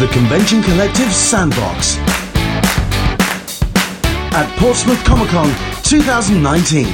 [0.00, 1.98] The Convention Collective Sandbox
[4.34, 5.46] at Portsmouth Comic Con
[5.84, 6.86] 2019.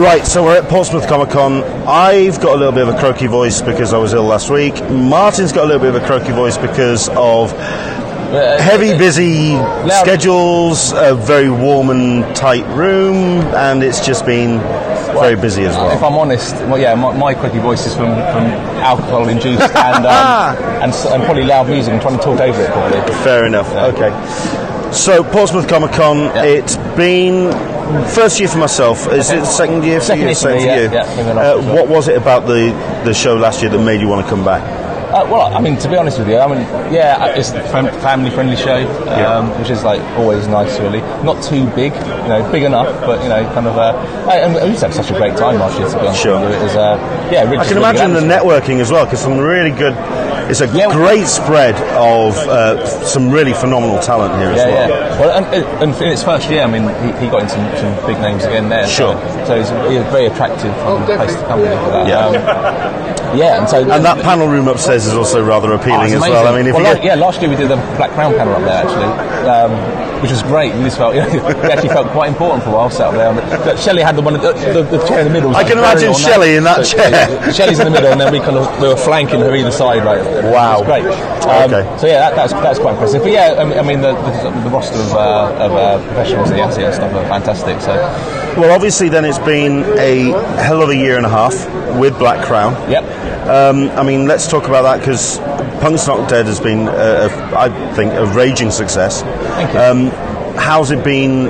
[0.00, 1.62] Right, so we're at Portsmouth Comic Con.
[1.86, 4.74] I've got a little bit of a croaky voice because I was ill last week.
[4.90, 7.52] Martin's got a little bit of a croaky voice because of
[8.30, 9.56] heavy, busy
[9.90, 13.14] schedules, a very warm and tight room,
[13.54, 14.58] and it's just been
[15.14, 15.90] very busy as well.
[15.96, 18.44] If I'm honest, well, yeah, my, my voice is from, from
[18.82, 22.70] alcohol induced and, um, and and probably loud music and trying to talk over it
[22.70, 23.00] probably.
[23.24, 23.70] Fair enough.
[23.72, 24.92] Okay.
[24.92, 26.44] So Portsmouth Comic Con, Yeah.
[26.44, 27.50] it's been
[28.10, 29.10] first year for myself.
[29.12, 30.26] Is it the second year for Second you?
[30.28, 30.92] year for me, yeah, you.
[30.92, 31.74] yeah, uh, well.
[31.76, 32.70] what was it about the
[33.04, 34.62] the show last year that made you want to come back?
[35.16, 36.60] Uh, well, I mean, to be honest with you, I mean,
[36.92, 41.00] yeah, it's a family-friendly show, um, which is like always nice, really.
[41.24, 43.78] Not too big, you know, big enough, but you know, kind of.
[43.78, 43.96] Uh,
[44.30, 45.88] and we just had such a great time last year.
[45.88, 46.38] To be honest Sure.
[46.38, 49.06] with you, it was, uh, yeah, I just can really imagine the networking as well,
[49.06, 49.94] because some really good.
[50.48, 50.92] It's a Yeah.
[50.92, 54.88] great spread of uh, some really phenomenal talent here as Yeah, well.
[54.90, 55.18] yeah.
[55.20, 55.46] Well, and,
[55.82, 58.44] and in its first year, I mean, he, he got in some, some big names
[58.44, 58.86] again there.
[58.86, 59.14] Sure.
[59.42, 62.06] So, so it's a, very attractive um, place to come in for.
[62.06, 62.26] Yeah.
[62.28, 62.95] Um,
[63.36, 66.20] yeah, and so And that panel room upstairs is also rather Oh, appealing it's as
[66.20, 66.46] well.
[66.46, 68.62] I mean, if well, like, yeah, last year we did the Black Crown panel up
[68.62, 69.10] there actually,
[69.48, 69.72] um,
[70.22, 70.74] which was great.
[70.74, 73.14] We just felt, you know, we actually felt quite important for a while sat up
[73.14, 73.32] there.
[73.64, 75.50] But Shelly had the one, the, the, the chair in the middle.
[75.50, 76.14] I like, can imagine.
[76.14, 77.10] Shelly in that So, chair.
[77.10, 79.70] yeah, Shelly's in the middle, and then we kind of we were flanking her either
[79.70, 80.04] side.
[80.04, 80.82] Like, Wow.
[80.82, 81.04] it was great.
[81.46, 81.98] Um, Okay.
[81.98, 83.22] So yeah, that, that's that's quite impressive.
[83.22, 86.50] But yeah, I mean, I mean the, the, the roster of, uh, of uh, professionals
[86.50, 87.80] in the ASEAN stuff are fantastic.
[87.80, 87.92] So
[88.56, 91.54] well, obviously, then it's been a hell of a year and a half
[91.98, 92.72] with Black Crown.
[92.90, 93.04] yep.
[93.46, 95.38] Um, I mean, let's talk about that because
[95.80, 99.22] Punk's Not Dead has been, a, I think, a raging success.
[99.22, 99.78] Thank you.
[99.78, 101.48] Um, how's it been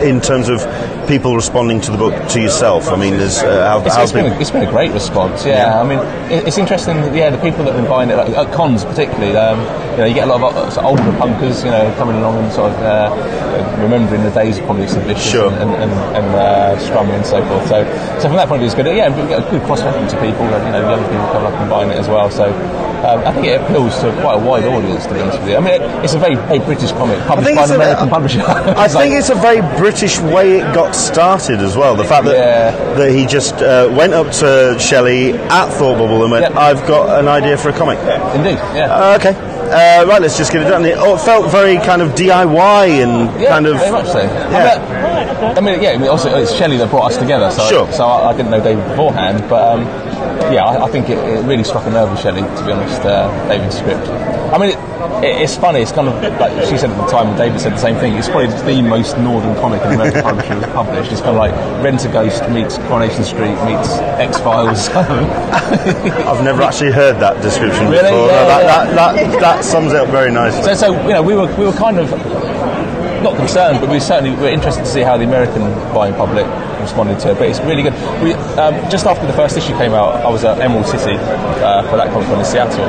[0.00, 0.60] in terms of
[1.06, 2.88] people responding to the book to yourself?
[2.88, 5.44] I mean, there's uh, how, It's, it's been, a, it's been a great response.
[5.44, 5.98] Yeah, I mean,
[6.30, 6.96] it, it's interesting.
[7.02, 9.60] that, Yeah, the people that have been buying it, like, at cons particularly, um,
[9.92, 12.16] you know, you get a lot of uh, sort of older punkers, you know, coming
[12.16, 15.52] along and sort of uh, remembering the days of probably exhibition Sure.
[15.52, 17.68] and, and, and uh, strumming and so forth.
[17.68, 17.84] So,
[18.20, 18.86] so from that point of view, it's good.
[18.86, 21.26] Yeah, we get a good cross reference to people, and you know, the young people
[21.32, 22.30] coming up and buying it as well.
[22.30, 22.50] So.
[23.04, 25.56] Um, I think it appeals to quite a wide audience, to be honest with you.
[25.56, 28.40] I mean, it, it's a very, very British comic, published by an a- American publisher.
[28.46, 31.94] I think like- it's a very British way it got started as well.
[31.96, 32.94] The fact that Yeah.
[32.94, 36.56] that he just uh, went up to Shelly at Thought Bubble and went, Yep.
[36.56, 37.98] "I've got an idea for a comic."
[38.34, 38.88] Indeed, yeah.
[38.90, 39.34] Uh, okay,
[39.70, 40.84] uh, right, let's just get it done.
[40.86, 44.20] It felt very kind of DIY and Yeah, kind of very much so.
[44.22, 45.52] Yeah.
[45.56, 45.90] I mean, I mean, yeah.
[45.90, 47.50] I mean, also it's Shelly that brought us together.
[47.50, 47.92] So, Sure.
[47.92, 49.84] so I, I didn't know David beforehand, but um,
[50.52, 52.42] yeah, I, I think it, it really struck a nerve with Shelly.
[52.42, 54.06] To be honest, uh, David's script.
[54.54, 54.78] I mean, it,
[55.24, 55.80] it, it's funny.
[55.80, 58.14] It's kind of like she said at the time, and David said the same thing.
[58.14, 61.12] It's probably the most northern comic an American publisher has published.
[61.12, 63.90] It's kind of like Rentaghost meets Coronation Street meets
[64.20, 64.88] X Files.
[64.94, 68.10] I've never actually heard that description Really?
[68.10, 68.28] before.
[68.28, 68.94] Yeah, no, that, yeah.
[68.94, 70.62] That, that, that sums it up very nicely.
[70.62, 72.10] So, so you know, we were we were kind of
[73.22, 75.62] not concerned, but we certainly were interested to see how the American
[75.94, 76.46] buying public
[76.84, 77.38] responded to it.
[77.38, 77.94] But it's really good.
[78.22, 81.82] We, um, just after the first issue came out, I was at Emerald City uh,
[81.90, 82.84] for that Comic Con in Seattle,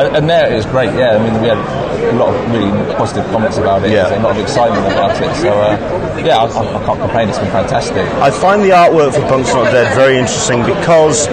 [0.00, 0.92] and, and there it was great.
[0.98, 1.58] Yeah, I mean, we had
[2.00, 4.18] a lot of really positive comments about it, Yeah.
[4.18, 5.34] a lot of excitement about it.
[5.36, 7.28] So uh, yeah, I, I, I can't complain.
[7.28, 8.04] It's been fantastic.
[8.18, 11.28] I find the artwork for Punk's Not Dead very interesting because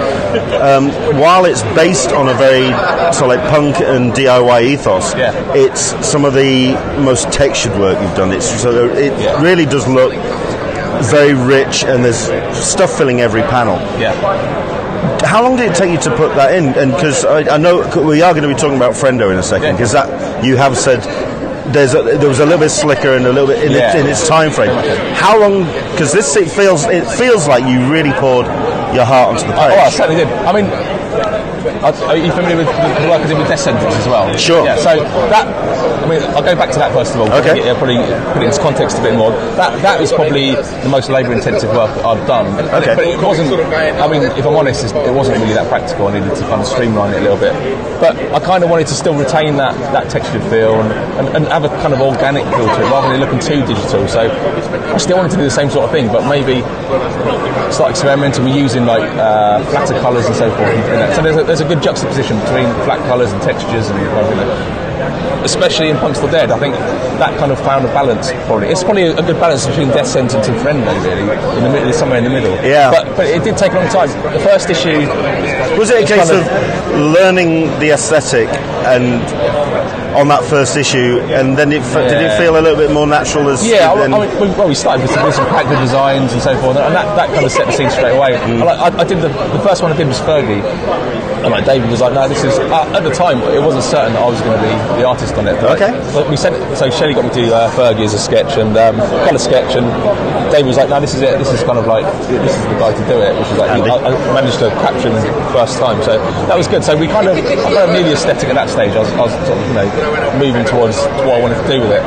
[0.61, 2.67] um, while it's based on a very
[3.13, 5.31] sort of like punk and DIY ethos, Yeah.
[5.55, 8.31] it's some of the most textured work you've done.
[8.31, 9.41] It's so it Yeah.
[9.41, 10.13] really does look
[11.05, 12.17] very rich, and there's
[12.57, 13.75] stuff filling every panel.
[13.99, 14.13] Yeah.
[15.25, 16.65] How long did it take you to put that in?
[16.77, 19.43] And because I, I know we are going to be talking about Friendo in a
[19.43, 19.71] second, Yeah.
[19.73, 21.01] because that you have said
[21.73, 23.87] there's a, there was a little bit slicker and a little bit in, Yeah.
[23.91, 24.71] its, in its time frame.
[25.15, 25.65] How long?
[25.91, 28.45] Because this it feels it feels like you really poured
[28.95, 29.73] your heart onto the page.
[29.75, 30.27] Oh, I certainly did.
[30.47, 30.65] I mean,
[31.83, 34.35] are you familiar with the work I did with Death Sentence as well?
[34.37, 34.65] Sure.
[34.65, 35.45] Yeah, so that,
[36.03, 37.31] I mean, I'll go back to that first of all.
[37.39, 37.65] Okay.
[37.65, 37.97] Yeah, probably
[38.33, 39.31] put it into context a bit more.
[39.55, 42.47] That that was probably the most labour intensive work I've done.
[42.81, 42.95] Okay.
[42.95, 46.07] But it wasn't, I mean, if I'm honest, it wasn't really that practical.
[46.07, 47.53] I needed to kind of streamline it a little bit.
[47.99, 51.45] But I kind of wanted to still retain that, that textured feel and, and, and
[51.47, 54.07] have a kind of organic feel to it rather than looking too digital.
[54.07, 56.61] So I still wanted to do the same sort of thing, but maybe
[57.71, 60.69] start experimenting with using like uh, flatter colours and so forth.
[60.69, 61.15] And that.
[61.15, 65.43] So there's a, there's a good juxtaposition between flat colours and textures and you know,
[65.43, 66.51] especially in Punk's Not Dead.
[66.51, 66.75] I think
[67.19, 68.31] that kind of found a balance.
[68.45, 71.21] Probably it's probably a good balance between Death Sentence and Friendo, really,
[71.57, 72.53] in the middle, somewhere in the middle.
[72.63, 72.91] Yeah.
[72.91, 74.09] But but it did take a long time.
[74.33, 75.07] The first issue
[75.77, 76.43] Was it a case of
[77.13, 78.47] learning the aesthetic
[78.87, 79.21] and
[80.17, 83.05] on that first issue, and then it f- did it feel a little bit more
[83.05, 86.33] natural as Yeah, I, mean, we, well, we started with some, with some character designs
[86.33, 88.33] and so forth, and that, that kind of set the scene straight away.
[88.33, 88.63] Mm.
[88.65, 90.63] I, I did the, the first one I did was Fergie,
[91.43, 94.13] and like David was like, "No, this is." Uh, at the time, it wasn't certain
[94.13, 95.59] that I was going to be the artist on it.
[95.61, 95.91] But Okay.
[96.13, 98.57] But we sent it, so Shelly got me to do uh, Fergie as a sketch
[98.57, 99.85] and um, colour sketch, and
[100.51, 101.37] David was like, "No, this is it.
[101.37, 103.71] This is kind of like this is the guy to do it." Which was like,
[103.71, 106.17] I, I managed to capture him the first time, so
[106.47, 106.83] that was good.
[106.83, 108.91] So we kind of, I kind of knew the aesthetic at that stage.
[108.95, 109.87] I was, I was sort of, you know,
[110.39, 110.97] moving towards
[111.27, 112.03] what I wanted to do with it.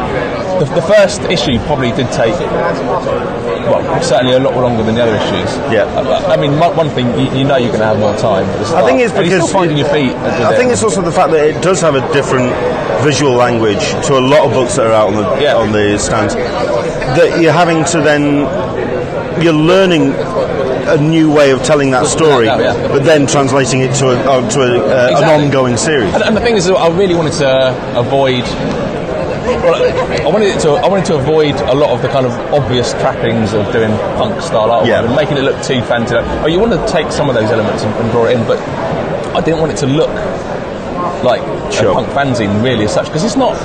[0.61, 2.37] The, the first issue probably did take,
[3.65, 5.57] well, certainly a lot longer than the other issues.
[5.73, 5.85] Yeah.
[5.97, 8.45] I, I mean, one thing you, you know you're going to have more time.
[8.77, 10.13] I think it's because finding your feet.
[10.13, 12.53] I think it's also the fact that it does have a different
[13.03, 15.57] visual language to a lot of books that are out on the Yeah.
[15.57, 16.35] on the stands.
[16.35, 18.45] That you're having to then
[19.43, 22.89] you're learning a new way of telling that story, Yeah, yeah.
[22.89, 26.13] but then translating it to a, uh, to a, uh, an ongoing series.
[26.13, 28.45] And, and the thing is, I really wanted to avoid.
[29.41, 30.71] Well, I wanted it to.
[30.73, 34.41] I wanted to avoid a lot of the kind of obvious trappings of doing punk
[34.43, 35.05] style artwork Yeah.
[35.05, 36.15] and making it look too fancy.
[36.15, 38.47] Like, oh, you want to take some of those elements and, and draw it in,
[38.47, 38.59] but
[39.35, 40.11] I didn't want it to look
[41.25, 41.41] like
[41.73, 41.91] Sure.
[41.91, 43.57] a punk fanzine really as such because it's not.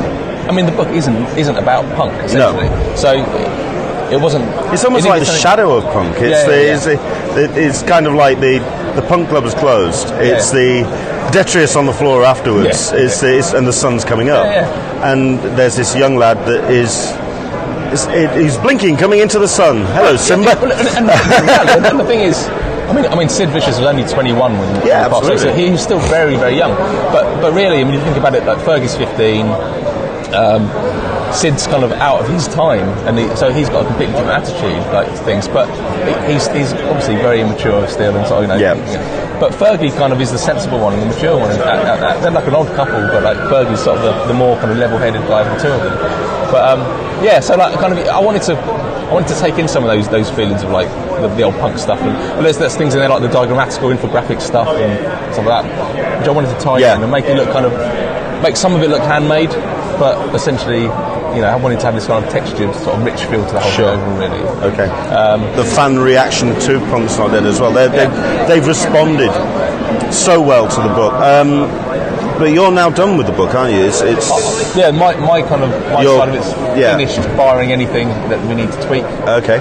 [0.48, 2.68] I mean, the book isn't isn't about punk essentially.
[2.96, 3.12] So
[4.12, 4.46] it wasn't.
[4.74, 6.16] It's almost it like the something- shadow of punk.
[6.18, 6.86] It's, Yeah, the, yeah, it's,
[7.56, 8.60] the, it's kind of like the
[8.96, 10.10] the punk club is closed.
[10.16, 10.84] It's the
[11.32, 12.92] detritus on the floor afterwards.
[12.92, 13.00] Yeah.
[13.00, 14.46] It's, it's and the sun's coming up.
[14.46, 17.12] Yeah, And there's this young lad that is.
[18.10, 19.86] it, he's blinking, coming into the sun.
[19.94, 20.46] Hello, Simba.
[20.48, 22.38] Yeah, well, and, and, and, the thing is,
[22.90, 25.38] I mean, I mean, Sid Vicious was only 21 when, when Yeah, he passed away,
[25.38, 25.64] so absolutely.
[25.66, 26.72] he was still very, very young.
[27.12, 29.46] But but really, when you think about it, like Fergie's 15,
[30.36, 30.70] um,
[31.34, 34.38] Sid's kind of out of his time, and he, so he's got a completely different
[34.44, 35.48] attitude like things.
[35.48, 35.68] But
[36.30, 38.56] he's, he's obviously very immature still, and so you know.
[38.56, 39.25] Yeah.
[39.40, 41.50] But Fergie kind of is the sensible one and the mature one.
[41.50, 44.78] They're like an old couple, but like Fergie's sort of the, the more kind of
[44.78, 45.98] level-headed guy of the two of them.
[46.52, 46.80] But um,
[47.24, 49.90] yeah, so like kind of, I wanted to, I wanted to take in some of
[49.90, 50.88] those those feelings of like
[51.22, 52.00] the, the old punk stuff.
[52.00, 55.66] And well, there's, there's things in there like the diagrammatical infographic stuff and stuff like
[55.66, 56.96] that, which I wanted to tie Yeah.
[56.96, 59.50] in and make it look kind of, make some of it look handmade,
[60.00, 60.88] but essentially,
[61.36, 63.54] you know, I wanted to have this kind of textured, sort of rich feel to
[63.54, 63.98] the whole Sure.
[64.18, 64.40] really.
[64.72, 64.88] Okay.
[65.56, 67.72] the fan reaction to Punk's Not Dead as well.
[67.72, 68.46] They're, Yeah.
[68.48, 69.32] they've, responded
[70.14, 71.14] so well to the book.
[71.14, 71.70] Um,
[72.40, 73.84] but you're now done with the book, aren't you?
[73.86, 76.98] It's, it's Yeah, my, my kind of my side of it's yeah.
[76.98, 79.04] finished, barring anything that we need to tweak.
[79.28, 79.60] okay.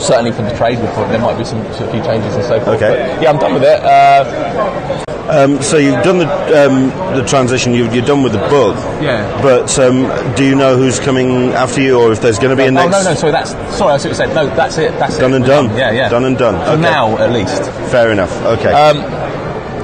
[0.00, 2.80] certainly for the trade report, there might be some, some few changes and so forth.
[2.82, 3.12] Okay.
[3.14, 3.80] But yeah, I'm done with it.
[3.82, 6.28] Uh, Um, so you've done the
[6.66, 7.72] um, the transition.
[7.72, 8.76] You, you're done with the book.
[9.02, 9.24] Yeah.
[9.40, 12.68] But um, do you know who's coming after you, or if there's going to be
[12.68, 12.94] a next?
[12.94, 13.92] oh no, no, sorry, that's sorry.
[13.92, 14.34] I what you said.
[14.34, 14.92] No, that's it.
[14.98, 15.36] That's Done it.
[15.36, 15.76] and We're done.
[15.76, 16.08] Yeah, yeah.
[16.10, 16.54] Done and done.
[16.66, 16.82] For Okay.
[16.82, 17.62] now, at least.
[17.90, 18.32] Fair enough.
[18.44, 18.70] Okay.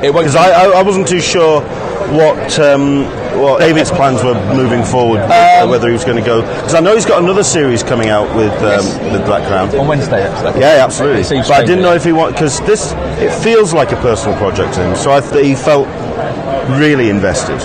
[0.06, 0.26] It won't.
[0.26, 1.60] Because I, I, I wasn't too sure
[2.12, 3.04] what um,
[3.40, 6.42] what David's plans were moving forward, uh, whether he was going to go.
[6.42, 9.74] Because I know he's got another series coming out with um, with Black Crown.
[9.78, 10.60] on Wednesday, actually.
[10.60, 11.22] Yeah, absolutely.
[11.40, 14.74] But I didn't know if he want because this it feels like a personal project
[14.74, 14.96] to him.
[14.96, 15.86] So I th- he felt
[16.78, 17.60] really invested.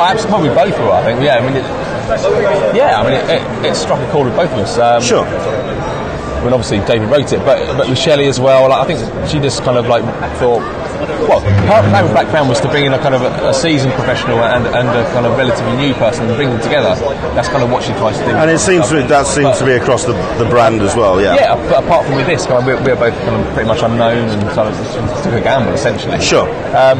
[0.00, 0.90] I absolutely probably both were.
[0.90, 1.20] I think.
[1.22, 1.38] Yeah.
[1.38, 3.00] I mean, it, yeah.
[3.00, 4.78] I mean, it, it, it struck a chord with both of us.
[4.78, 5.26] Um, Sure.
[5.26, 8.70] I mean, obviously David wrote it, but but with Shelly as well.
[8.70, 10.02] Like, I think she just kind of like
[10.38, 10.62] thought.
[11.00, 13.48] Well, part of the plan Black Crown was to bring in a kind of a,
[13.48, 16.94] a seasoned professional and, and a kind of relatively new person and bring them together.
[17.34, 18.32] That's kind of what she tries to do.
[18.32, 21.20] And it seems to, that seems to be across the, the brand as well.
[21.20, 21.34] Yeah.
[21.34, 23.82] Yeah, but apart from with this, kind of, we're, we're both kind of pretty much
[23.82, 26.20] unknown and kind of took a gamble essentially.
[26.20, 26.48] Sure.
[26.76, 26.98] Um,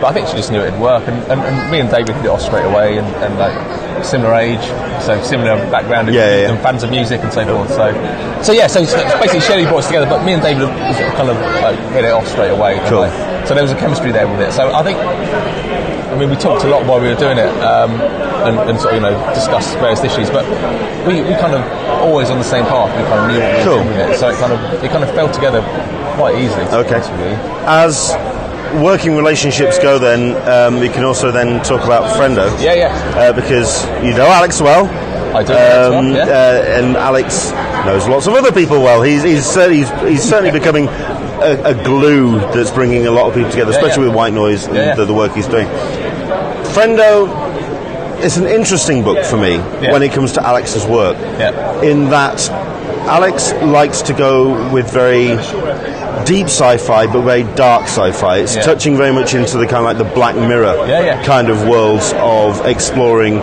[0.00, 2.24] but I think she just knew it'd work, and, and, and me and David hit
[2.24, 3.54] it off straight away, and, and like
[4.04, 4.60] similar age,
[5.02, 6.50] so similar background, and, Yeah, yeah, yeah.
[6.52, 7.70] and fans of music and so forth.
[7.70, 7.92] So,
[8.42, 10.68] so yeah, so, so basically Shelly brought us together, but me and David
[11.16, 12.78] kind of like hit it off straight away.
[12.78, 13.00] and, Cool.
[13.00, 14.52] like, so there was a chemistry there with it.
[14.52, 14.98] So I think.
[16.12, 17.92] I mean, we talked a lot while we were doing it, um,
[18.44, 20.28] and, and sort of, you know, discussed various issues.
[20.28, 20.44] But
[21.08, 21.62] we, we kind of
[22.04, 22.92] always on the same path.
[22.94, 23.82] We kind of knew what we were Cool.
[23.82, 25.62] doing it, so it kind of it kind of fell together
[26.20, 26.66] quite easily.
[26.66, 27.00] to Okay.
[27.64, 28.12] As
[28.80, 32.46] working relationships go, then um, we can also then talk about Friendo.
[32.62, 33.18] Yeah, yeah.
[33.18, 34.86] Uh, because you know Alex well.
[35.34, 36.24] I do Um, well, yeah.
[36.24, 37.50] uh, and Alex
[37.86, 39.00] knows lots of other people well.
[39.02, 43.34] He's he's certainly, he's, he's certainly becoming a, a glue that's bringing a lot of
[43.34, 44.08] people together, especially yeah.
[44.08, 44.94] with White Noise and Yeah, yeah.
[44.94, 45.66] The, the work he's doing.
[46.74, 47.28] Friendo
[48.22, 49.90] is an interesting book for me Yeah.
[49.92, 51.16] when it comes to Alex's work.
[51.18, 51.80] Yeah.
[51.82, 52.48] In that
[53.08, 55.28] Alex likes to go with very
[56.24, 58.38] deep sci-fi, but very dark sci-fi.
[58.38, 58.62] It's Yeah.
[58.62, 61.22] touching very much into the kind of like the Black Mirror Yeah, yeah.
[61.22, 63.40] kind of worlds of exploring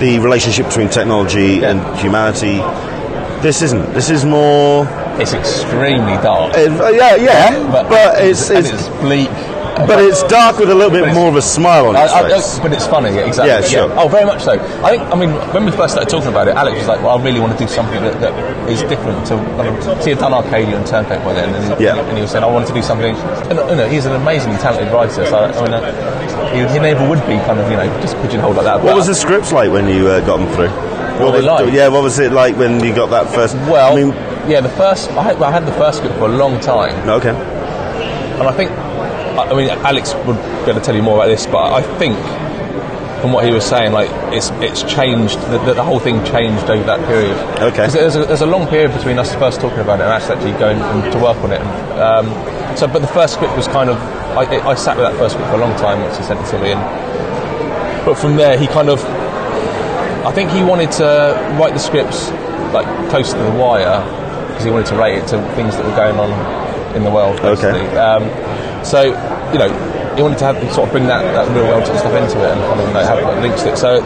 [0.00, 2.62] the relationship between technology and humanity.
[3.42, 3.92] This isn't.
[3.94, 4.86] This is more.
[5.18, 9.28] It's extremely dark, Uh, yeah, yeah, but, it's, and it's, it's bleak.
[9.86, 12.28] But it's dark with a little bit more of a smile on I, its I,
[12.28, 12.58] face.
[12.60, 13.76] but it's funny, yeah, exactly.
[13.76, 13.98] Yeah, sure.
[13.98, 14.52] Oh, very much so.
[14.84, 15.02] I think.
[15.12, 17.40] I mean, when we first started talking about it, Alex was like, "Well, I really
[17.40, 18.34] want to do something that, that
[18.68, 21.98] is different." To of, he had done Arcadia and Turncoat by then, and he, Yeah.
[21.98, 23.14] and he was saying, "I wanted to do something."
[23.50, 25.26] And, you know, he's an amazingly talented writer.
[25.26, 28.56] So I mean, uh, he, he never would be kind of you know just pigeonholed
[28.56, 28.76] like that.
[28.76, 30.92] What But- was the scripts like when you uh, got them through?
[31.18, 31.72] they was, like?
[31.72, 33.54] Yeah, what was it like when you got that first?
[33.70, 34.08] Well, I mean,
[34.50, 37.30] yeah, the first I had, I had the first script for a long time, okay.
[37.30, 38.70] and I think,
[39.52, 42.16] I mean, Alex would be able to tell you more about this, but I think
[43.20, 45.38] from what he was saying, like it's it's changed.
[45.42, 47.36] The, the, whole thing changed over that period.
[47.62, 47.86] Okay.
[47.88, 50.58] There's a, there's a long period between us first talking about it and us actually
[50.58, 51.60] going to work on it.
[51.60, 53.96] And, um, so, but the first script was kind of
[54.36, 56.50] I, I sat with that first script for a long time once he sent it
[56.50, 59.04] to me, and but from there he kind of
[60.24, 62.30] I think he wanted to write the scripts
[62.72, 64.00] like close to the wire
[64.48, 67.38] because he wanted to rate it to things that were going on in the world.
[67.40, 67.96] Okay.
[67.96, 68.24] Um,
[68.84, 69.02] so
[69.52, 69.68] you know,
[70.16, 72.60] he wanted to have, sort of bring that, that real world stuff into it and
[72.68, 73.76] kind of you know, have links to it.
[73.78, 74.00] So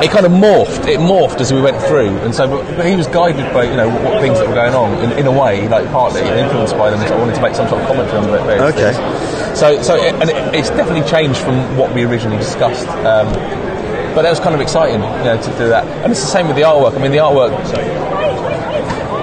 [0.00, 0.86] it kind of morphed.
[0.86, 3.76] It morphed as we went through, and so but, but he was guided by you
[3.76, 6.76] know what, what things that were going on in, in a way, like partly influenced
[6.76, 7.00] by them.
[7.08, 8.92] So I wanted to make some sort of commentary on the various Okay.
[8.94, 9.58] things.
[9.58, 12.86] So so it, and it, it's definitely changed from what we originally discussed.
[13.04, 13.26] Um,
[14.14, 15.86] but that was kind of exciting, you know, to do that.
[16.02, 16.96] And it's the same with the artwork.
[16.96, 17.52] I mean, the artwork.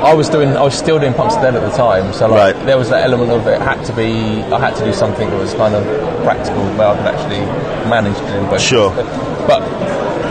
[0.06, 2.66] I was doing, I was still doing Punk's Dead at the time, so like Right.
[2.66, 5.40] there was that element of it had to be, I had to do something that
[5.40, 5.84] was kind of
[6.24, 7.42] practical, where I could actually
[7.90, 8.62] manage to do both.
[8.62, 8.92] Sure.
[9.48, 9.62] But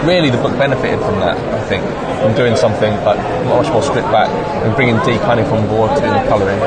[0.07, 1.37] really, the book benefited from that.
[1.37, 1.83] I think
[2.23, 4.31] from doing something like much more stripped back
[4.65, 6.59] and bringing Dee kind of on board to do the colouring.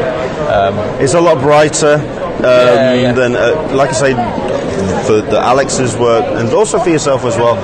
[1.01, 3.11] It's a lot brighter um, Yeah, yeah.
[3.13, 4.13] than, uh, like I say,
[5.05, 7.55] for the Alex's work and also for yourself as well.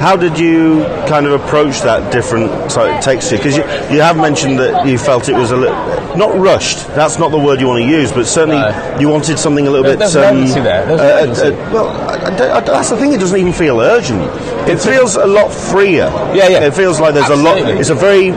[0.00, 3.36] How did you kind of approach that different t- texture?
[3.36, 3.62] Because you,
[3.94, 5.76] you have mentioned that you felt it was a little
[6.16, 6.86] not rushed.
[6.94, 8.96] That's not the word you want to use, but certainly No.
[9.00, 10.06] you wanted something a little There- bit.
[10.06, 10.86] um, there's urgency there.
[10.86, 11.42] There's uh, urgency.
[11.60, 13.12] uh, well, I, I that's the thing.
[13.12, 14.22] It doesn't even feel urgent.
[14.68, 16.10] It feels a lot freer.
[16.34, 16.64] Yeah, yeah.
[16.66, 17.58] It feels like there's a lot.
[17.58, 18.28] It's a very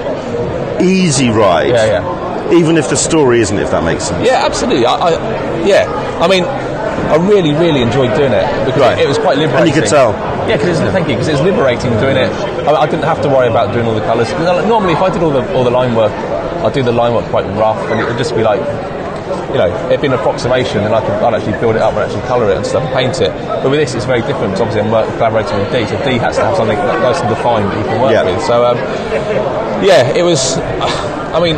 [0.84, 1.70] easy ride.
[1.70, 2.52] Yeah, yeah.
[2.54, 4.26] Even if the story isn't, if that makes sense.
[4.28, 4.86] Yeah, absolutely.
[4.86, 5.86] I, I, yeah,
[6.22, 6.44] I mean,
[7.12, 9.00] I really, really enjoyed doing it because Right.
[9.00, 9.68] it was quite liberating.
[9.68, 10.12] And you could tell.
[10.48, 12.32] Yeah, because thank you, because it's liberating doing it.
[12.68, 14.30] I, I didn't have to worry about doing all the colours.
[14.30, 16.12] Because normally, if I did all the all the line work,
[16.64, 18.60] I'd do the line work quite rough, and it would just be like,
[19.52, 22.04] you know, it'd be an approximation, and I could I'd actually build it up and
[22.04, 23.32] actually colour it and stuff, and paint it.
[23.62, 24.54] But with this, it's very different.
[24.54, 27.30] 'cause obviously, I'm work, collaborating with Dee, so Dee has to have something nice and
[27.30, 28.24] defined that you can work Yeah.
[28.24, 28.42] with.
[28.44, 28.78] So, um,
[29.84, 30.58] yeah, it was.
[31.36, 31.58] I mean.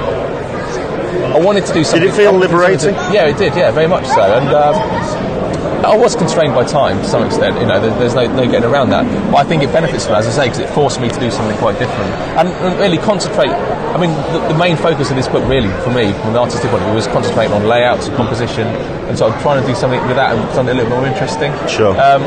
[1.33, 2.01] I wanted to do something.
[2.01, 2.93] Did it feel liberating?
[3.09, 3.55] Yeah, it did.
[3.55, 4.21] Yeah, very much so.
[4.21, 4.75] And um,
[5.83, 7.59] I was constrained by time to some extent.
[7.59, 9.03] You know, there, there's no, no getting around that.
[9.31, 11.19] But I think it benefits from, it, as I say, because it forced me to
[11.19, 13.49] do something quite different and, and really concentrate.
[13.49, 16.69] I mean, the, the main focus of this book, really, for me, from an artistic
[16.69, 18.67] point of view, was concentrating on layouts and composition,
[19.09, 21.51] and so I'm trying to do something with that and something a little more interesting.
[21.67, 21.97] Sure.
[21.99, 22.21] Um,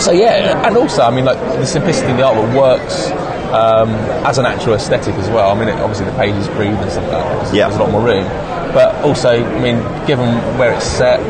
[0.00, 3.08] so yeah, and also, I mean, like the simplicity in the artwork works
[3.52, 3.90] um,
[4.24, 5.50] as an actual aesthetic as well.
[5.50, 7.54] I mean, it, obviously the pages breathe and stuff like that.
[7.54, 7.68] Yeah.
[7.68, 8.24] There's a lot more room,
[8.72, 10.28] but also, I mean, given
[10.58, 11.20] where it's set,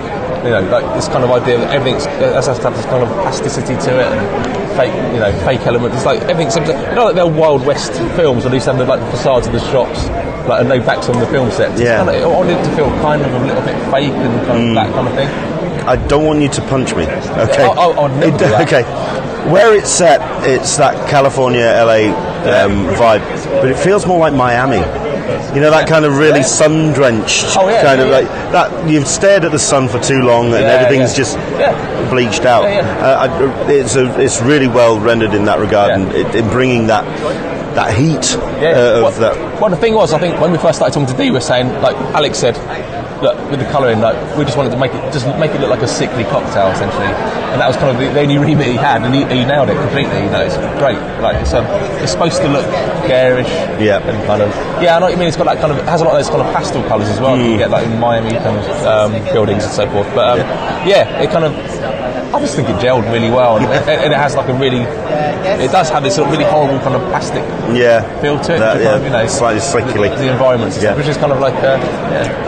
[0.44, 3.08] you know, like this kind of idea that everything's has to have this kind of
[3.22, 5.96] plasticity to it and fake, you know, fake elements.
[5.96, 8.66] It's like everything seems, to, you know, like they're Wild West films where they used
[8.66, 10.06] to have the, like the facades of the shops,
[10.48, 11.80] like and no backs on the film sets.
[11.80, 12.04] Yeah.
[12.04, 14.68] Kind of, I wanted it to feel kind of a little bit fake and kind
[14.68, 15.28] of that kind of thing.
[15.88, 17.04] I don't want you to punch me.
[17.04, 17.66] Okay.
[18.36, 18.62] Do that.
[18.68, 19.27] Okay.
[19.52, 22.10] Where it's set, it's that California, LA
[22.44, 23.22] um, vibe,
[23.60, 24.78] but it feels more like Miami.
[25.54, 26.44] You know that kind of really Yeah.
[26.46, 28.88] sun-drenched Oh, yeah, kind of yeah, like that.
[28.90, 31.36] You've stared at the sun for too long, and Yeah, everything's just
[32.10, 32.64] bleached out.
[32.64, 36.86] Uh, I, it's a, it's really well rendered in that regard, and it, in bringing
[36.88, 37.04] that
[37.74, 39.60] that heat uh, well, of that.
[39.60, 41.40] well, the thing was, I think when we first started talking to Dee, we were
[41.40, 42.56] saying, like Alex said,
[43.22, 45.70] look with the colouring, like we just wanted to make it just make it look
[45.70, 47.06] like a sickly cocktail essentially,
[47.52, 49.68] and that was kind of the, the only remit he had, and he, he nailed
[49.70, 50.18] it completely.
[50.24, 50.98] You know, it's great.
[51.20, 51.66] Like it's, um,
[52.02, 52.66] it's supposed to look
[53.06, 53.48] garish,
[53.80, 53.98] Yeah.
[54.02, 54.50] and kind of
[54.82, 54.96] yeah.
[54.96, 55.28] I know what you mean.
[55.28, 57.08] It's got that kind of it has a lot of those kind of pastel colours
[57.08, 57.36] as well.
[57.36, 57.58] that You Mm.
[57.58, 60.06] get like in Miami kind of um, buildings and so forth.
[60.14, 61.20] But um, yeah.
[61.22, 61.52] it kind of.
[62.28, 65.72] I just think it gelled really well, and, and, it has like a really, it
[65.72, 67.40] does have this sort of really horrible kind of plastic
[67.74, 68.58] Yeah, feel to it.
[68.58, 70.10] That, yeah, kind of, you know, slightly slickly.
[70.10, 70.94] the, the environments, and Yeah.
[70.94, 71.80] which is kind of like, uh,
[72.12, 72.47] yeah.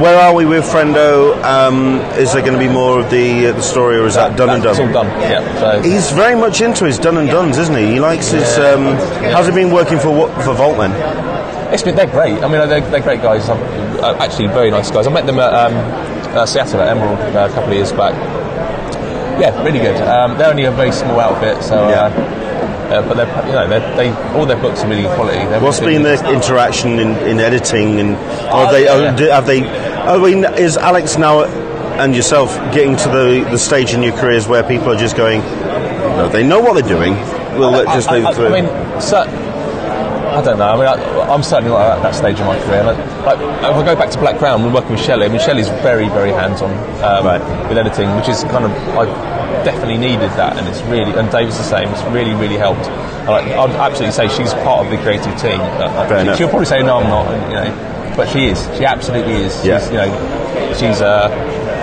[0.00, 1.42] Where are we with Friendo?
[1.44, 4.38] Um, is there going to be more of the uh, the story, or is that,
[4.38, 4.80] done and done?
[4.80, 5.06] all done.
[5.20, 5.60] Yeah.
[5.60, 7.92] So He's very much into his done and dones, isn't he?
[7.92, 8.58] He likes his.
[8.58, 8.96] Um,
[9.32, 10.92] How's it been working for for Voltman?
[11.72, 12.42] it's been they're great.
[12.42, 13.48] I mean, they're, they're great guys.
[13.48, 13.58] I'm,
[14.02, 15.06] uh, actually, very nice guys.
[15.06, 15.74] I met them at um,
[16.36, 18.14] uh, Seattle at Emerald uh, a couple of years back.
[19.40, 20.00] Yeah, really good.
[20.02, 21.88] Um, they're only a very small outfit, so.
[21.88, 22.41] Yeah.
[22.90, 25.38] Uh, but they're, you know, they're, they all their books are really quality.
[25.38, 29.02] They're What's really been the interaction in, in editing and are Oh, they yeah, oh,
[29.02, 29.16] yeah.
[29.16, 29.62] do- have they?
[29.66, 31.44] I mean, is Alex now
[32.00, 35.40] and yourself getting to the, the stage in your careers where people are just going,
[35.40, 37.14] no, they know what they're doing.
[37.58, 38.54] We'll let, just leave it through.
[38.54, 39.26] I mean, cer-
[40.32, 40.68] I don't know.
[40.68, 42.84] I mean, I, I'm certainly not at that stage of my career.
[42.84, 45.26] Like, like, if I go back to Black Crown, we're working with Shelly.
[45.26, 46.70] I mean, Shelly's very, very hands-on
[47.04, 47.40] um, Right.
[47.68, 49.04] with editing, which is kind of I
[49.64, 51.88] definitely needed that, and it's really and David's the same.
[51.90, 52.86] It's really, really helped.
[53.28, 55.60] Like, I'd absolutely say she's part of the creative team.
[55.60, 57.26] Uh, she, she'll probably say no, I'm not.
[57.32, 58.58] And, you know, but she is.
[58.76, 59.64] She absolutely is.
[59.64, 59.78] Yeah.
[59.78, 61.00] She's, you know, she's.
[61.00, 61.28] Uh,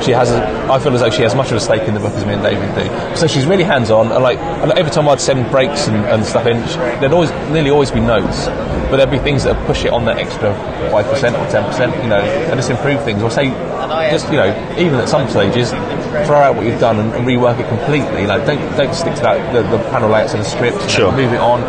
[0.01, 0.32] she has.
[0.32, 2.13] A, I feel as though she has as much of a stake in the book
[2.13, 3.15] as me and David do.
[3.15, 6.48] So she's really hands-on, and like and every time I'd send breaks and, and stuff
[6.48, 6.58] in,
[7.00, 8.48] there'd always nearly always be notes,
[8.89, 10.53] but there'd be things that would push it on that extra
[10.91, 13.22] five percent or ten percent, you know, and just improve things.
[13.22, 13.50] Or say,
[14.10, 15.72] just you know, even at some stages,
[16.25, 18.25] throw out what you've done and, and rework it completely.
[18.25, 20.89] Like don't don't stick to that the, the panel layouts and the script.
[20.89, 21.12] Sure.
[21.12, 21.62] move it on.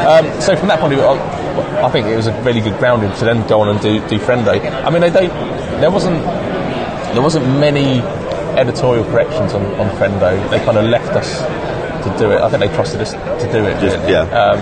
[0.00, 2.78] Um, so from that point of view, I, I think it was a really good
[2.78, 4.60] grounding to then go on and do do Friendo.
[4.84, 5.30] I mean, they don't.
[5.80, 6.22] There wasn't
[7.12, 8.00] there wasn't many
[8.58, 10.50] editorial corrections on, on Friendo.
[10.50, 11.38] They kind of left us
[12.04, 12.40] to do it.
[12.40, 13.78] I think they trusted us to do it.
[13.80, 14.12] Just- really.
[14.12, 14.22] yeah.
[14.22, 14.58] Um,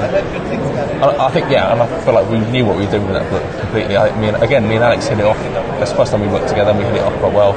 [1.02, 3.14] I, I think yeah, and I feel like we knew what we were doing with
[3.14, 3.96] that book completely.
[3.96, 5.38] I mean, again, me and Alex hit it off.
[5.78, 7.54] That's the first time we worked together, and we hit it off quite well,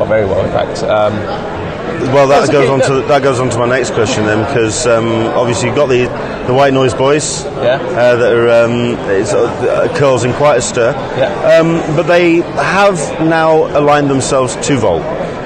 [0.00, 0.82] or very well, in fact.
[0.82, 1.14] Um,
[2.14, 5.06] Well, that goes on to that goes on to my next question then, because um,
[5.38, 6.06] obviously you've got the
[6.50, 7.76] the White Noise Boys, Yeah.
[7.76, 11.58] uh, that are um, uh, curls in quite a stir, Yeah.
[11.60, 15.02] um, but they have now aligned themselves to Vault,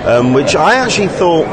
[0.06, 1.46] um, which I actually thought.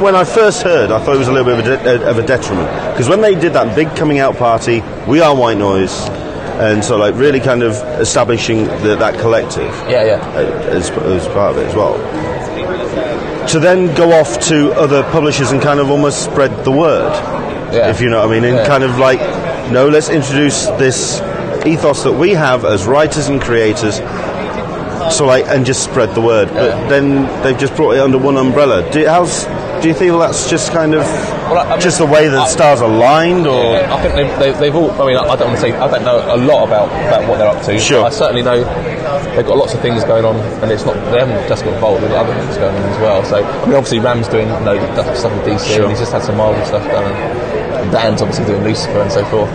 [0.00, 2.16] When I first heard, I thought it was a little bit of a, de- of
[2.18, 6.08] a detriment because when they did that big coming out party, we are White Noise,
[6.62, 10.28] and so like really kind of establishing the, that collective yeah, yeah.
[10.34, 11.94] uh, as, as part of it as well.
[13.48, 17.12] To then go off to other publishers and kind of almost spread the word,
[17.72, 17.88] Yeah.
[17.90, 18.66] if you know what I mean, and Yeah.
[18.66, 19.20] kind of like,
[19.70, 21.20] no, let's introduce this
[21.66, 24.00] ethos that we have as writers and creators.
[25.16, 26.48] So like, and just spread the word.
[26.52, 28.88] But then they've just brought it under one umbrella.
[28.92, 29.44] Do you, how's,
[29.82, 32.46] do you feel that's just kind of Well, I- mean, just the way that I-
[32.48, 34.90] stars aligned, or I think they've, they, they've all.
[34.92, 37.38] I mean, I don't want to say I don't know a lot about, about what
[37.38, 37.78] they're up to.
[37.78, 38.04] Sure.
[38.04, 38.62] I certainly know
[39.34, 42.02] they've got lots of things going on, and it's not they haven't just got involved
[42.02, 43.24] with other things going on as well.
[43.24, 45.82] So I mean, obviously Ram's doing you know stuff stuff with DC, Sure.
[45.82, 47.12] and he's just had some Marvel stuff done.
[47.92, 49.50] And Dan's obviously doing Lucifer and so forth.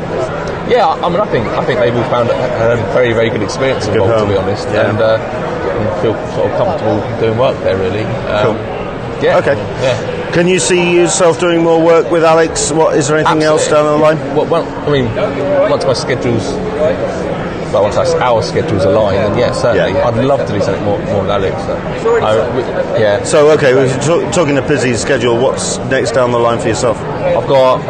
[0.70, 3.86] Yeah, I mean, I think I think they've all found a, very very good experience
[3.88, 4.90] Good involved, to be honest, Yeah.
[4.90, 7.78] and, uh, and feel sort of comfortable doing work there.
[7.78, 8.04] Really.
[8.04, 9.24] Um, Cool.
[9.24, 9.40] Yeah.
[9.40, 9.56] Okay.
[9.82, 10.32] Yeah.
[10.34, 12.72] can you see yourself doing more work with Alex?
[12.72, 14.18] What is there anything else down the line?
[14.36, 15.06] Well, well, I mean,
[15.72, 16.52] once my schedules,
[17.72, 19.94] well, once that's our schedules align, then yeah, certainly.
[19.94, 20.08] Yeah.
[20.08, 21.56] I'd love to do something more, more with Alex.
[21.64, 22.18] So.
[22.18, 22.62] I, we,
[23.02, 25.38] yeah, So okay, we're talk, talking a busy schedule.
[25.38, 26.98] What's next down the line for yourself?
[26.98, 27.82] I've got.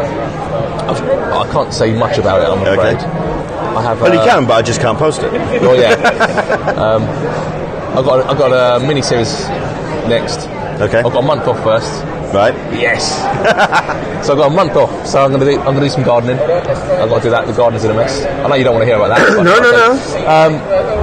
[0.90, 2.50] I've, I can't say much about it.
[2.50, 2.96] I'm Okay.
[2.96, 2.98] afraid.
[3.78, 4.02] I have.
[4.02, 5.32] Well, you uh, can, but I just can't post it.
[5.62, 5.94] Oh yeah.
[6.78, 7.04] um,
[7.98, 8.26] I've got.
[8.30, 9.48] I've got a mini series
[10.08, 10.48] next.
[10.82, 11.00] Okay.
[11.00, 12.04] I've got a month off first.
[12.34, 12.54] Right.
[12.74, 13.16] Yes.
[14.26, 15.08] so I've got a month off.
[15.08, 15.58] So I'm going to do.
[15.60, 16.38] I'm going to do some gardening.
[16.40, 17.48] I've got to do that.
[17.48, 18.24] The garden's in a mess.
[18.26, 19.28] I know you don't want to hear about that.
[19.38, 20.28] but- No, no, no.
[20.28, 20.98] Um,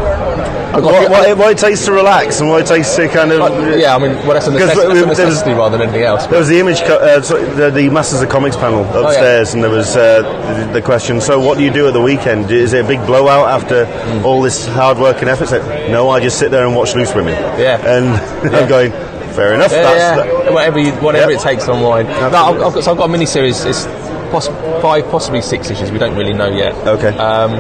[0.75, 2.95] I've got a What, what, it- what it takes to relax and what it takes
[2.97, 3.41] to kind of.
[3.41, 5.89] Uh, yeah, I mean, well, that's a, Because necess- that's we- a necessity rather than
[5.89, 6.27] anything else.
[6.27, 9.55] There was the image, co- uh, so the, the Masters of Comics panel Oh, upstairs,
[9.55, 10.23] and there was uh,
[10.67, 11.21] the, the question.
[11.21, 12.51] So, what do you do at the weekend?
[12.51, 14.27] Is it a big blowout after Hmm.
[14.27, 15.51] all this hard work and effort?
[15.53, 17.35] Like, no, I just sit there and watch loose women.
[17.59, 17.79] Yeah.
[17.87, 18.07] and
[18.53, 18.59] Yeah.
[18.59, 18.93] I'm going,
[19.35, 19.73] fair enough.
[19.73, 20.51] Yeah, that's yeah.
[20.53, 21.41] whatever, you, whatever Yep.
[21.41, 22.09] it takes to unwind.
[22.09, 23.65] No, I've, I've got, so I've got a mini series.
[23.65, 23.85] It's
[24.31, 24.49] poss-
[24.83, 25.91] five, possibly six issues.
[25.91, 26.75] We don't really know yet.
[26.87, 27.17] Okay.
[27.19, 27.53] Um,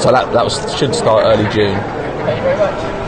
[0.00, 1.76] so that that was, should start early June.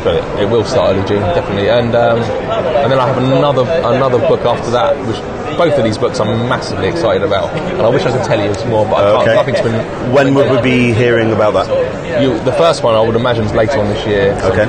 [0.05, 1.69] But it, it will start early June, definitely.
[1.71, 5.17] And um, and then I have another another book after that, which
[5.57, 7.51] both of these books I'm massively excited about.
[7.55, 9.29] And I wish I could tell you more, but I can't.
[9.29, 9.35] Okay.
[9.35, 10.13] Nothing's been.
[10.13, 12.23] when would we be hearing about that?
[12.23, 14.33] You, the first one I would imagine is later on this year.
[14.43, 14.67] Okay.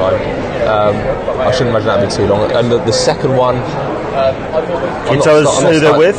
[0.66, 0.96] Um,
[1.40, 2.52] I shouldn't imagine that'd be too long.
[2.52, 3.56] And the, the second one.
[5.06, 6.16] Can you tell us who they're with?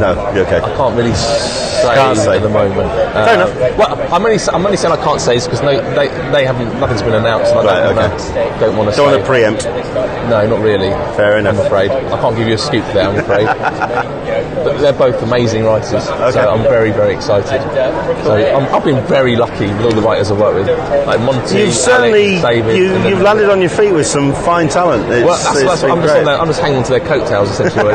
[0.00, 0.58] No, you're okay.
[0.58, 2.36] I can't really say, Can't say.
[2.36, 2.88] at the moment.
[2.90, 3.78] Uh, Fair enough.
[3.78, 6.78] Well, I'm only I'm only saying I can't say this because no, they they haven't
[6.80, 7.52] nothing's been announced.
[7.52, 8.48] And I Right, don't, okay.
[8.48, 9.64] wanna, don't want to Don't want to preempt.
[10.30, 10.90] no, not really.
[11.16, 11.58] Fair enough.
[11.58, 13.08] I'm afraid I can't give you a scoop there.
[13.08, 13.46] I'm afraid.
[14.64, 16.32] but they're both amazing writers, Okay.
[16.32, 17.60] so I'm very very excited.
[18.24, 21.58] So I'm, I've been very lucky with all the writers I've worked with, like Monty,
[21.58, 22.76] You've certainly Alex, David.
[22.76, 25.04] You, you've landed on your feet with some fine talent.
[25.12, 26.90] It's, Well, that's, it's that's, been I'm, just on their, I'm just hanging on to
[26.90, 27.92] their coattails essentially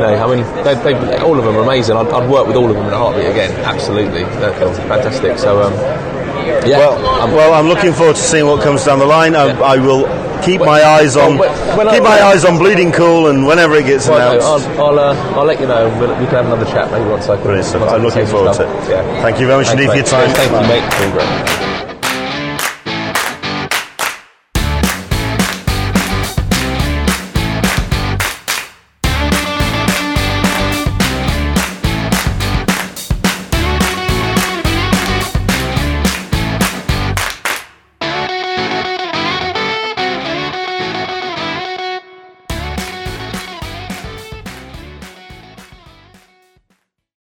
[0.00, 0.36] all the way through.
[0.36, 1.96] You know, I mean, they, they, all of them are amazing.
[1.96, 3.52] I'd, I'd work with all of them in a heartbeat again.
[3.64, 4.52] Absolutely, they're,
[4.88, 5.38] fantastic.
[5.38, 5.72] So, um,
[6.66, 6.78] yeah.
[6.78, 9.34] Well, um, well, I'm looking forward to seeing what comes down the line.
[9.34, 9.60] I, Yeah.
[9.60, 10.06] I will
[10.42, 13.46] keep my eyes on well, when- when I- keep my eyes on Bleeding Cool, and
[13.46, 14.68] whenever it gets well, no, announced.
[14.78, 15.88] I'll, I'll, uh, I'll let you know.
[15.98, 17.44] We'll, we can have another chat maybe once I can.
[17.44, 17.88] Brilliant stuff.
[17.90, 18.90] I'm looking forward to it.
[18.90, 19.22] Yeah.
[19.22, 20.30] Thank you very much Thanks, indeed for your time.
[20.34, 20.84] Thank you, mate.
[20.84, 21.65] It's been great.